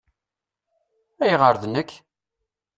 [1.23, 1.91] Ayɣeṛ d nekk?